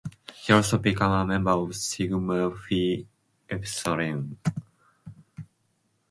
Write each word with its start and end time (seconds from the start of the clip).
He 0.33 0.51
also 0.51 0.79
became 0.79 1.11
a 1.11 1.23
member 1.27 1.51
of 1.51 1.75
Sigma 1.75 2.49
Phi 2.57 3.05
Epsilon. 3.51 4.35